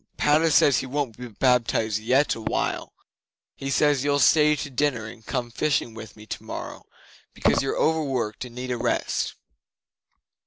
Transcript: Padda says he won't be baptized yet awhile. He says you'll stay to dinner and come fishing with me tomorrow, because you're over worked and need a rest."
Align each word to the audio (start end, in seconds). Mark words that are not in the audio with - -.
Padda 0.17 0.49
says 0.49 0.79
he 0.79 0.87
won't 0.87 1.15
be 1.15 1.27
baptized 1.27 1.99
yet 1.99 2.33
awhile. 2.33 2.91
He 3.55 3.69
says 3.69 4.03
you'll 4.03 4.17
stay 4.17 4.55
to 4.55 4.71
dinner 4.71 5.05
and 5.05 5.23
come 5.23 5.51
fishing 5.51 5.93
with 5.93 6.17
me 6.17 6.25
tomorrow, 6.25 6.87
because 7.35 7.61
you're 7.61 7.77
over 7.77 8.01
worked 8.01 8.43
and 8.43 8.55
need 8.55 8.71
a 8.71 8.77
rest." 8.77 9.35